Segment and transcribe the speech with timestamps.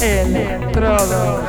[0.00, 1.48] Electrodos.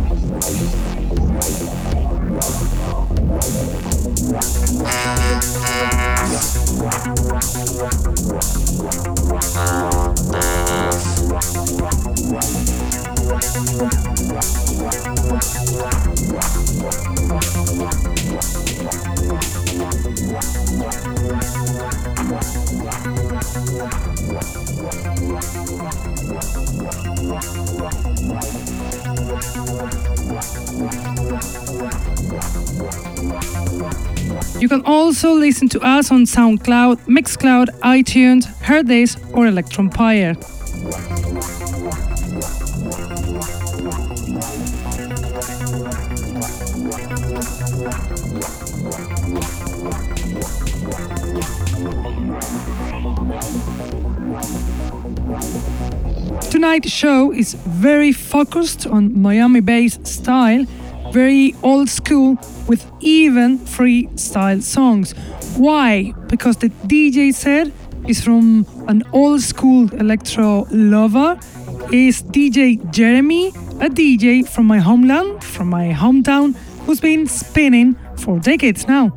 [34.71, 40.37] Can also listen to us on SoundCloud, Mixcloud, iTunes, Hearthis, or Electronpire.
[56.49, 60.65] Tonight's show is very focused on Miami bass style,
[61.11, 65.13] very old school with even freestyle songs.
[65.57, 66.13] Why?
[66.27, 67.73] Because the DJ said
[68.07, 71.39] is from an old school electro lover.
[71.91, 73.47] Is DJ Jeremy,
[73.81, 76.55] a DJ from my homeland, from my hometown,
[76.85, 79.11] who's been spinning for decades now.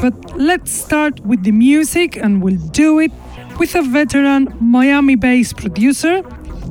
[0.00, 3.12] But let's start with the music and we'll do it
[3.58, 6.22] with a veteran Miami based producer,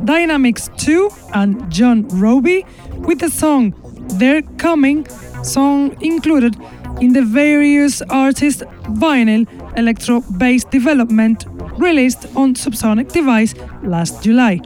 [0.04, 2.66] Dynamix II and John Roby
[2.98, 3.76] with the song
[4.18, 5.08] They're Coming,
[5.44, 6.56] song included
[7.02, 8.62] in the various artist
[8.98, 9.46] vinyl
[9.78, 11.46] electro bass development
[11.78, 13.54] released on Subsonic Device
[13.84, 14.60] last July.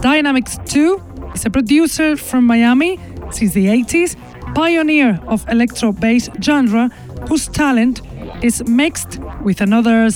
[0.00, 2.98] Dynamix II is a producer from Miami
[3.30, 4.16] since the 80s,
[4.54, 6.88] pioneer of electro bass genre,
[7.28, 8.02] whose talent
[8.42, 10.08] is mixed with another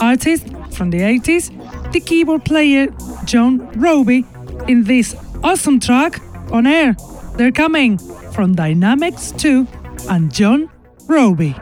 [0.00, 2.88] artist from the 80s, the keyboard player
[3.24, 4.24] John Roby,
[4.66, 6.96] in this awesome track on air.
[7.36, 7.98] They're coming
[8.32, 9.66] from Dynamix II
[10.08, 10.70] and John
[11.06, 11.54] Roby.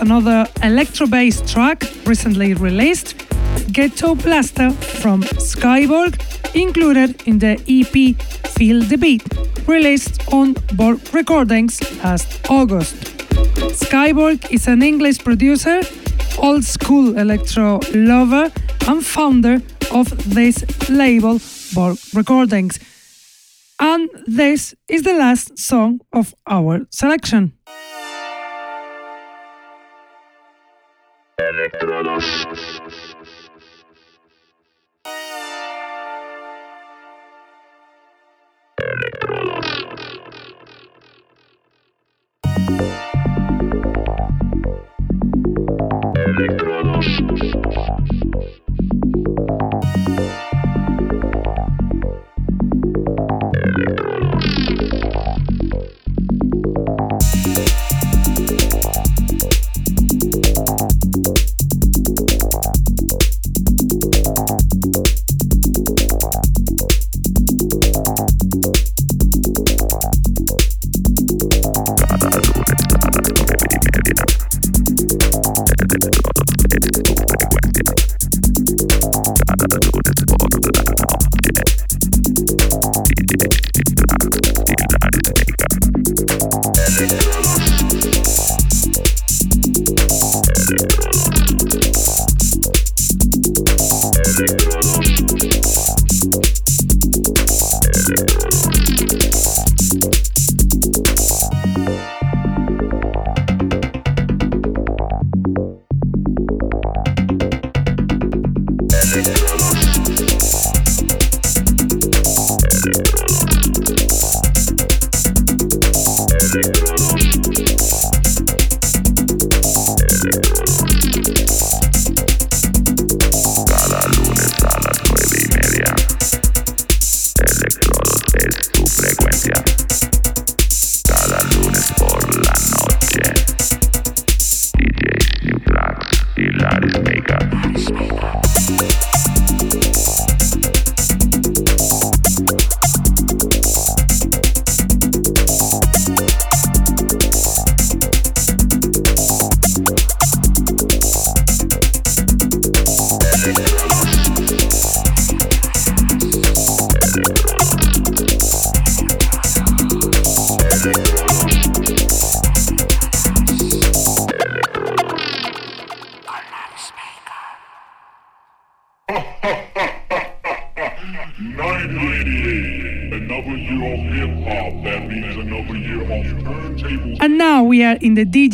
[0.00, 3.14] Another electro bass track recently released,
[3.72, 6.14] Ghetto Blaster from Skyborg,
[6.54, 8.16] included in the EP
[8.52, 9.22] Feel the Beat,
[9.66, 12.94] released on Borg Recordings last August.
[13.80, 15.80] Skyborg is an English producer,
[16.38, 18.50] old school electro lover,
[18.88, 19.60] and founder
[19.92, 21.40] of this label,
[21.74, 22.78] Borg Recordings.
[23.78, 27.55] And this is the last song of our selection.
[32.16, 32.55] In the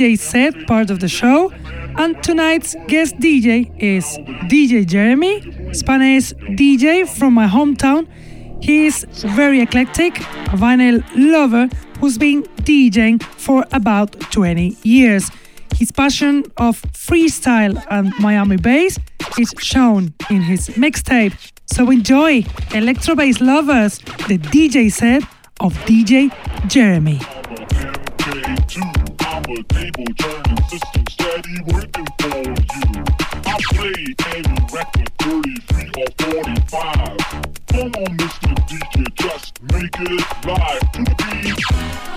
[0.02, 1.52] DJ set part of the show.
[1.96, 4.04] And tonight's guest DJ is
[4.50, 5.40] DJ Jeremy,
[5.72, 8.08] Spanish DJ from my hometown.
[8.60, 11.68] He is very eclectic, a vinyl lover
[12.00, 15.30] who's been DJing for about 20 years.
[15.76, 18.98] His passion of freestyle and Miami bass
[19.38, 21.34] is shown in his mixtape.
[21.66, 25.22] So enjoy, electro bass lovers, the DJ set
[25.60, 26.32] of DJ
[26.68, 27.20] Jeremy
[29.58, 33.04] a table turning system steady working for you.
[33.44, 37.18] I play any record 33 or 45.
[37.68, 38.54] Come on, Mr.
[38.66, 42.11] DJ, just make it live to the beat.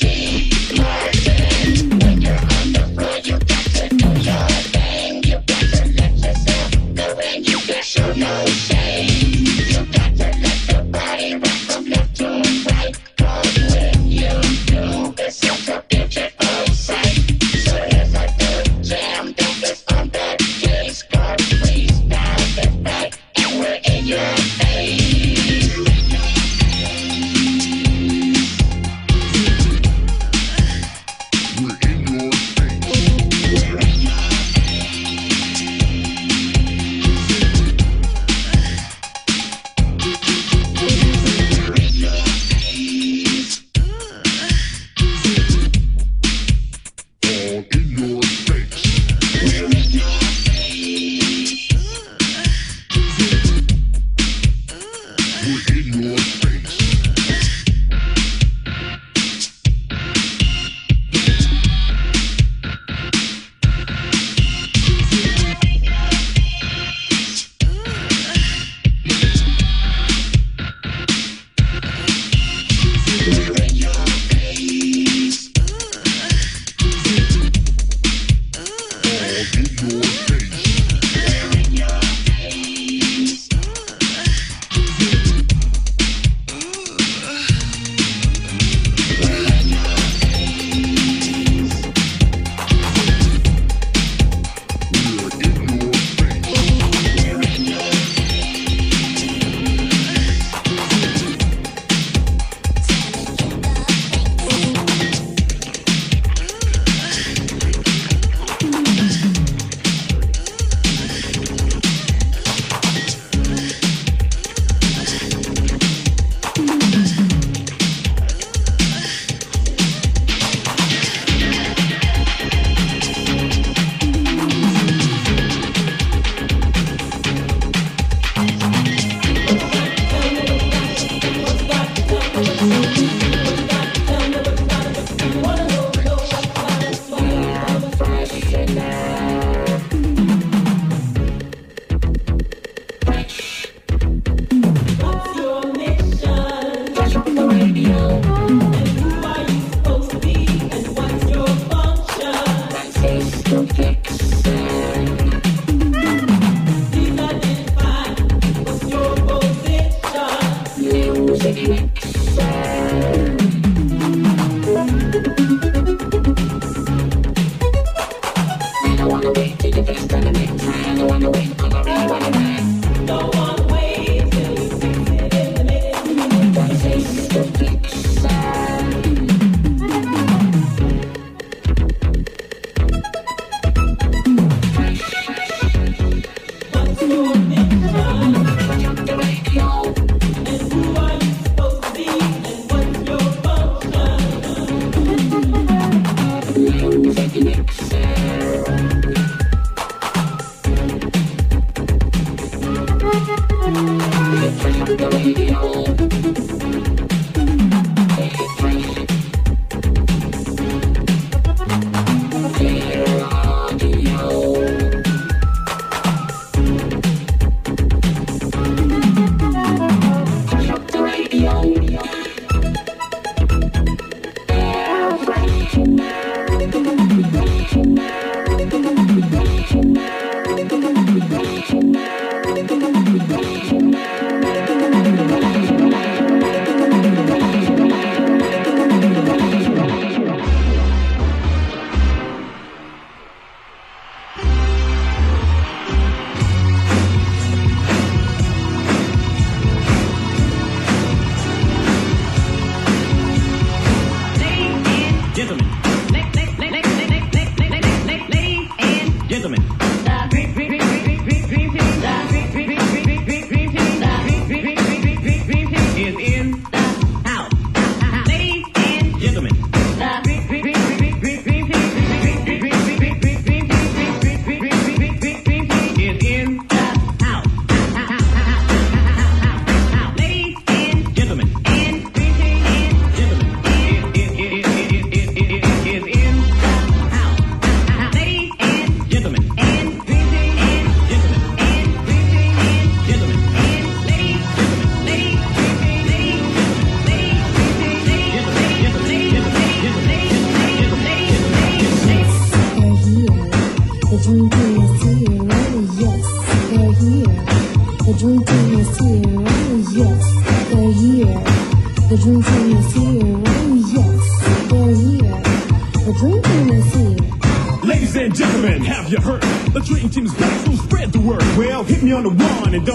[0.00, 0.53] Yeah.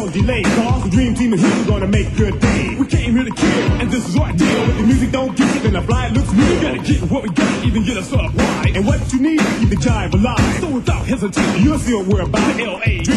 [0.09, 2.75] delay, cause the dream team is here, gonna make good day.
[2.79, 4.69] We came here to kill, and this is our deal.
[4.69, 6.61] If the music don't get it, then the fly looks real.
[6.61, 8.75] Gotta get what we got, even get us up right.
[8.75, 10.59] And what you need, keep the jive alive.
[10.61, 12.59] So without hesitation, you'll see what we're about.
[12.59, 13.08] L.A.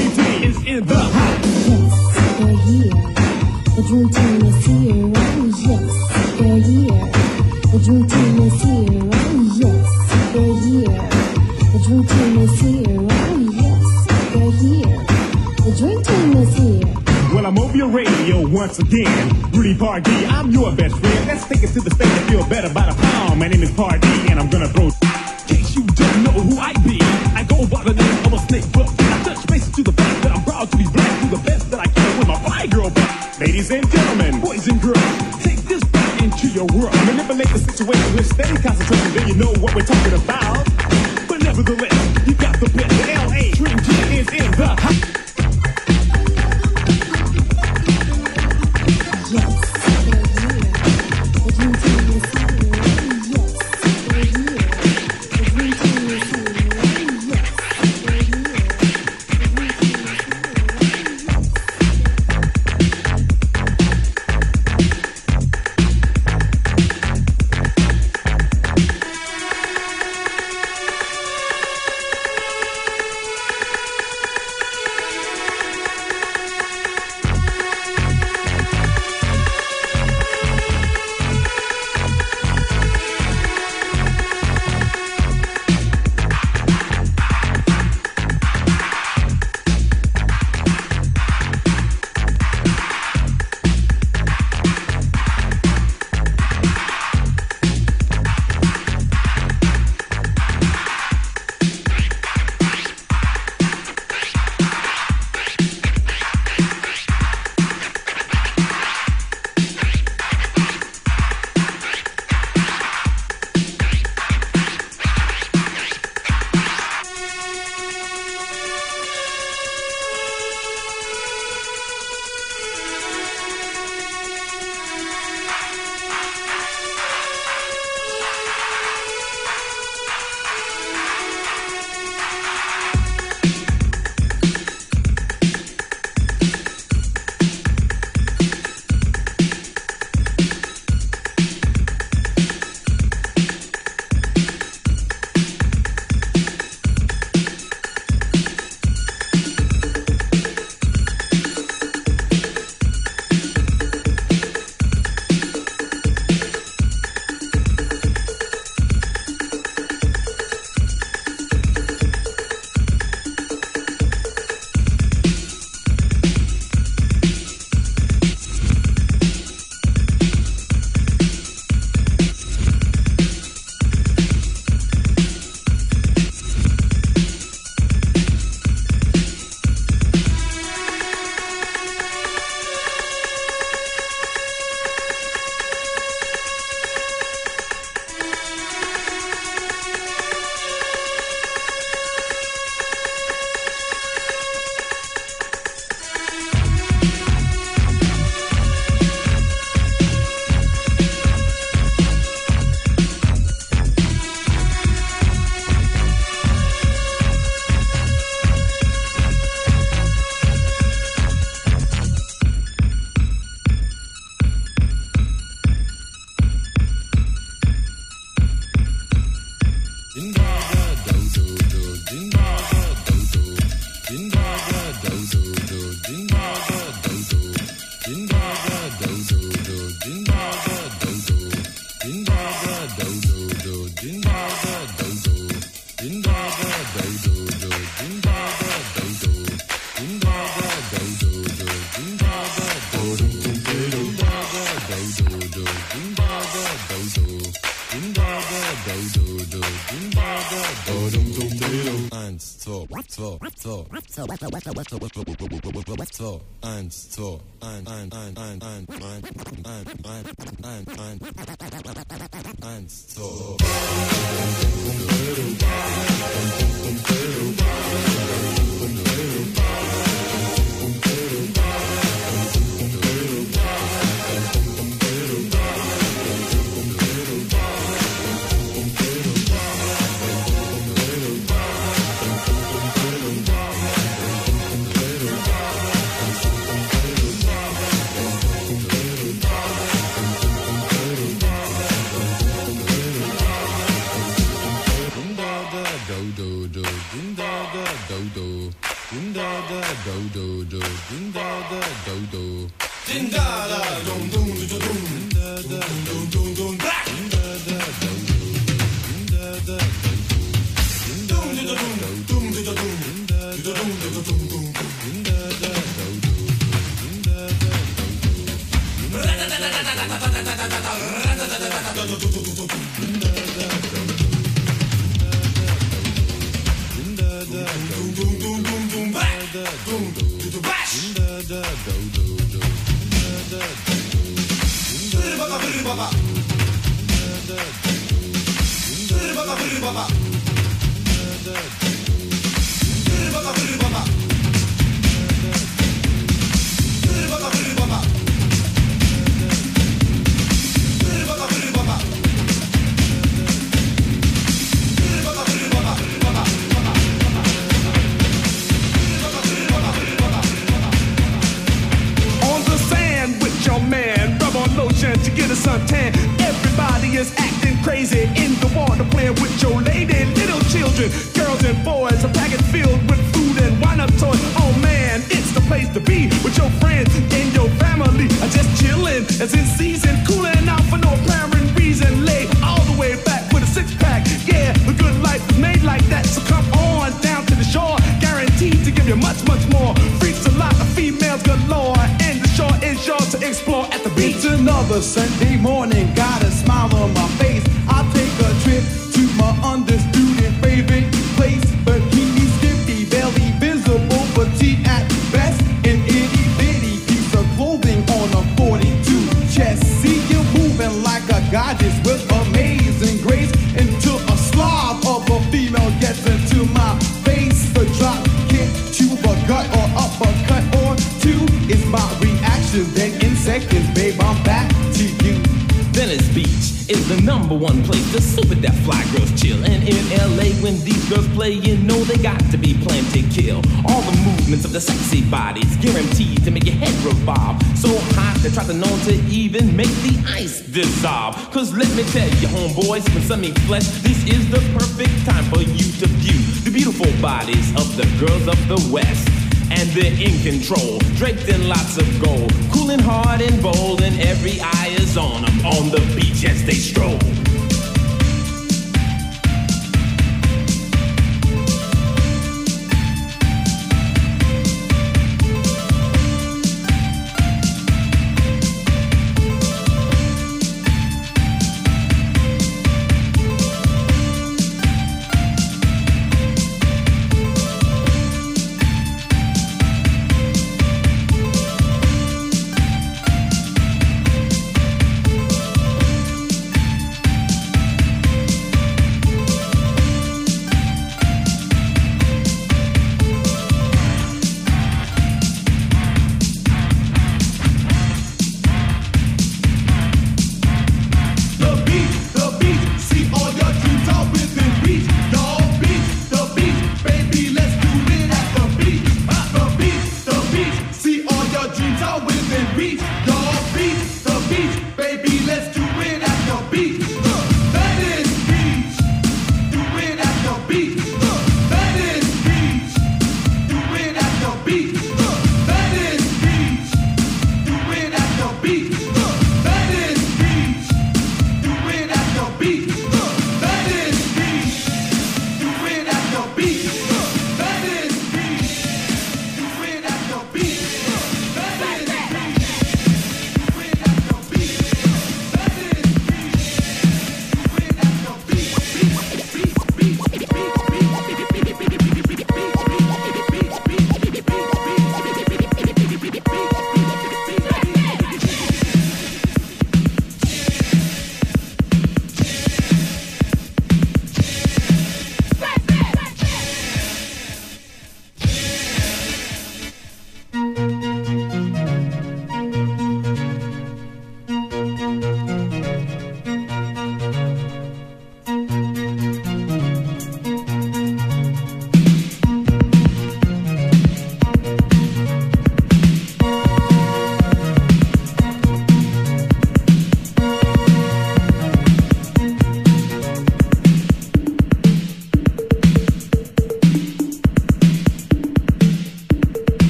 [339.81, 340.22] On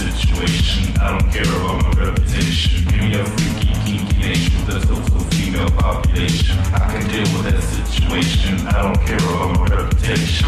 [0.00, 0.96] situation.
[0.98, 2.84] I don't care about my reputation.
[2.88, 6.58] Give me a freaky, kinky nation with a total female population.
[6.74, 8.66] I can deal with that situation.
[8.66, 10.46] I don't care about my reputation.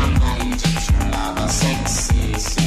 [1.14, 2.61] I'm a Sexy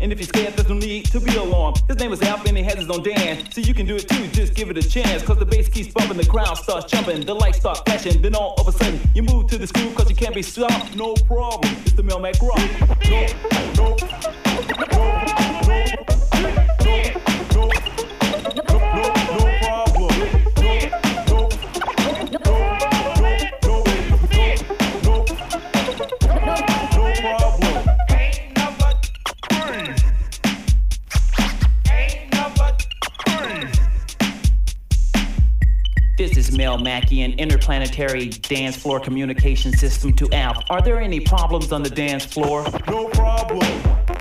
[0.00, 1.80] and if he's scared, there's no need to be alarmed.
[1.88, 3.54] His name is Alf, and he has his own dance.
[3.54, 5.22] So you can do it too, just give it a chance.
[5.22, 8.20] Cause the bass keeps bumping, the crowd starts jumping, the lights start flashing.
[8.20, 10.94] Then all of a sudden, you move to the groove, cause you can't be stopped.
[10.96, 12.60] No problem, it's the mailman rock.
[13.10, 13.26] No,
[13.76, 13.96] no,
[37.22, 40.64] Anunnaki, interplanetary dance floor communication system to ALP.
[40.70, 42.64] Are there any problems on the dance floor?
[42.88, 44.11] No problem.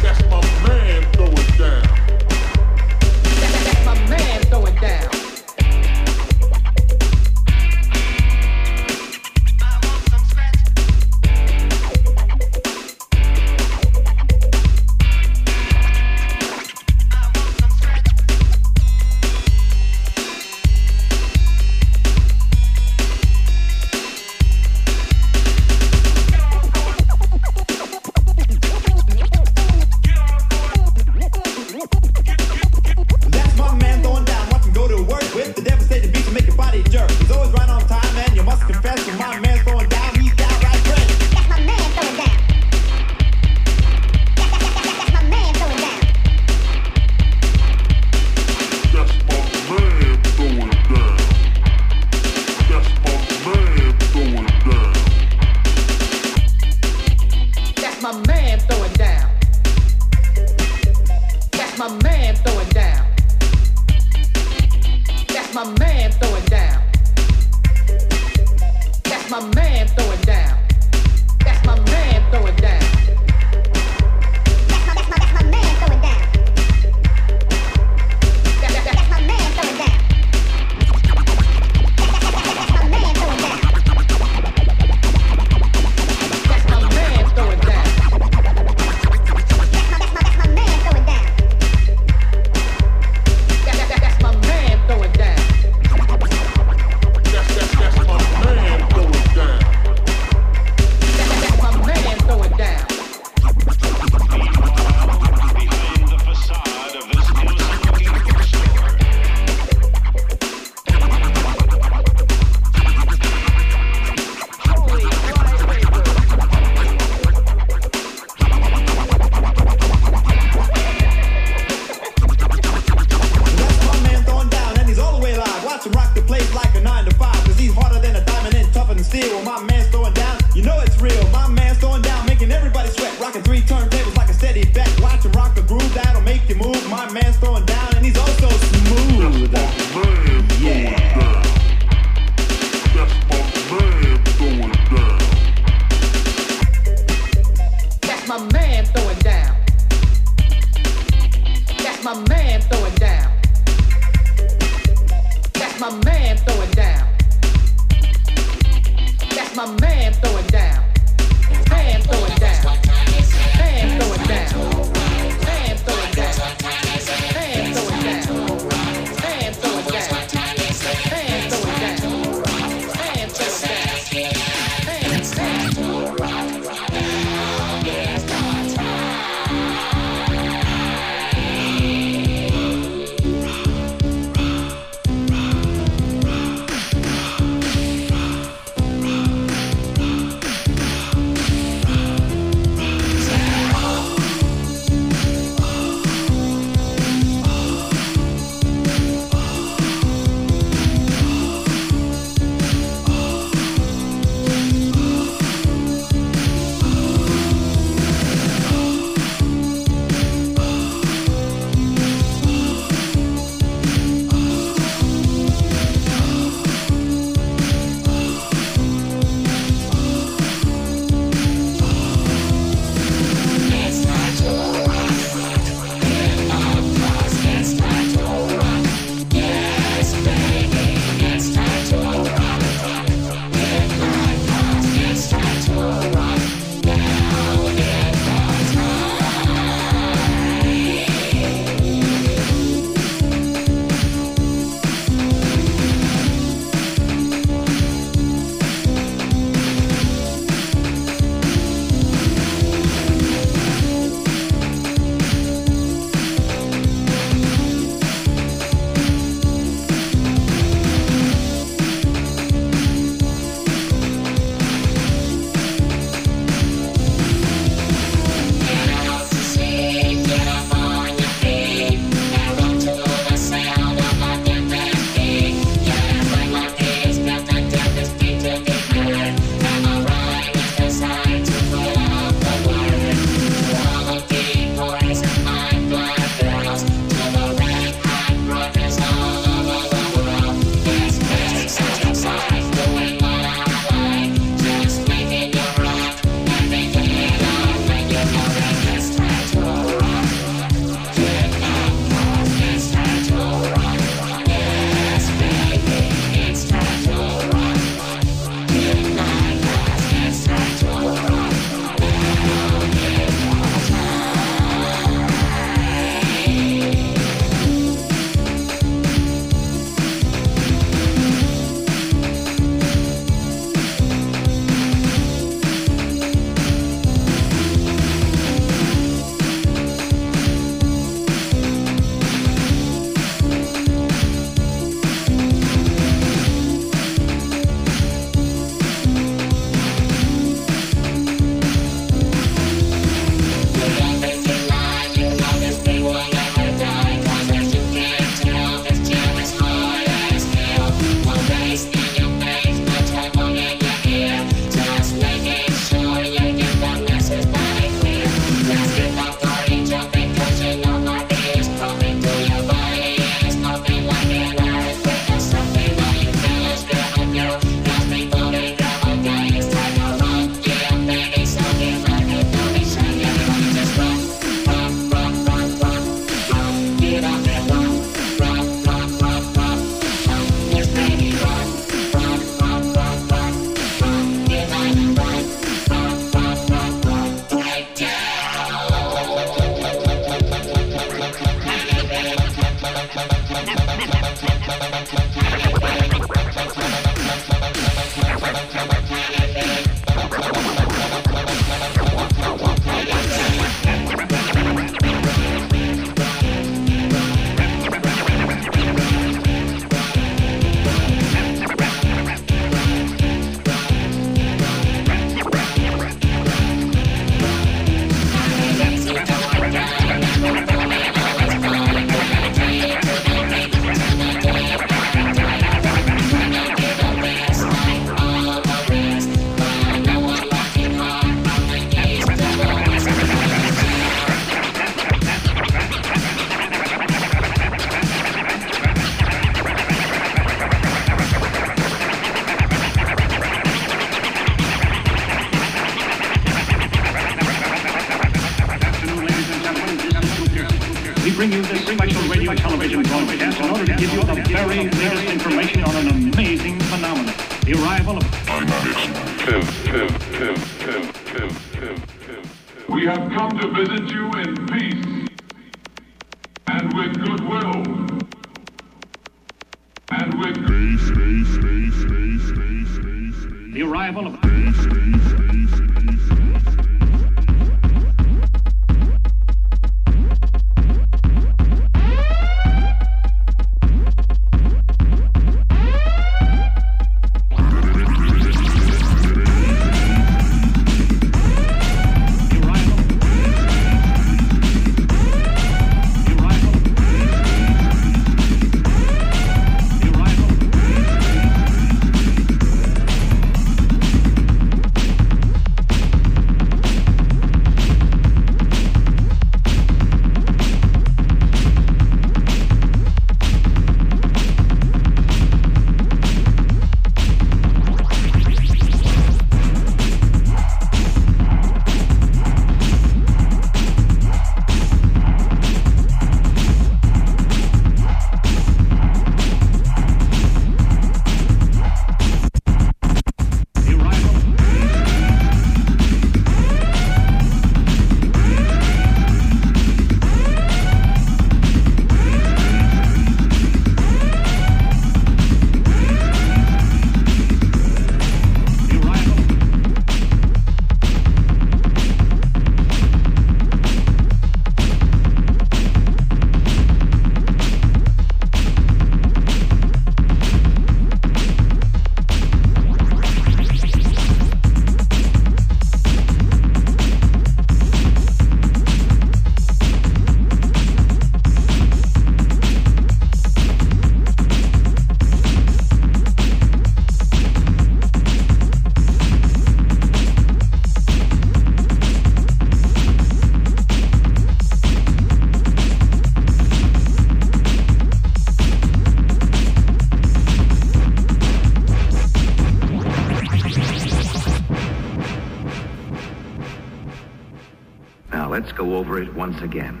[599.51, 600.00] Once again.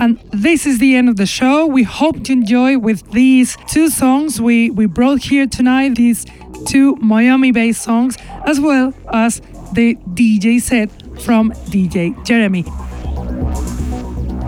[0.00, 1.66] And this is the end of the show.
[1.66, 6.24] We hope you enjoy with these two songs we, we brought here tonight, these
[6.66, 8.16] two Miami based songs,
[8.46, 9.40] as well as
[9.74, 10.90] the DJ set
[11.20, 12.64] from DJ Jeremy.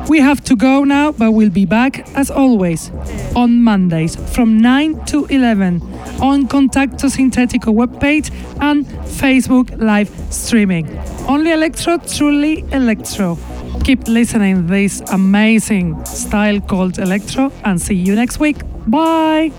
[0.09, 2.91] We have to go now, but we'll be back as always
[3.35, 5.81] on Mondays from 9 to 11
[6.21, 8.31] on Contacto Sintetico webpage
[8.61, 10.87] and Facebook live streaming.
[11.29, 13.39] Only electro, truly electro.
[13.85, 18.59] Keep listening this amazing style called electro and see you next week.
[18.87, 19.53] Bye.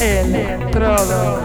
[0.00, 1.44] Electro